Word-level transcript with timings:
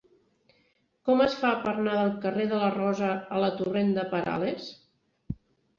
Com 1.09 1.21
es 1.25 1.35
fa 1.43 1.51
per 1.67 1.73
anar 1.75 1.99
del 1.99 2.09
carrer 2.25 2.49
de 2.55 2.63
la 2.65 2.73
Rosa 2.79 3.11
a 3.37 3.45
la 3.47 3.55
torrent 3.61 3.97
de 4.01 4.09
Perales? 4.17 4.73